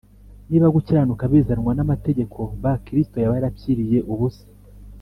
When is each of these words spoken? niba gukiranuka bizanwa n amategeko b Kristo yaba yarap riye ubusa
niba 0.49 0.67
gukiranuka 0.75 1.23
bizanwa 1.31 1.71
n 1.75 1.79
amategeko 1.85 2.39
b 2.61 2.63
Kristo 2.85 3.15
yaba 3.19 3.35
yarap 3.37 3.55
riye 3.77 3.99
ubusa 4.13 4.45